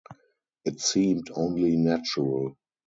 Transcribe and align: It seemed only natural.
It 0.65 0.79
seemed 0.81 1.29
only 1.31 1.75
natural. 1.75 2.55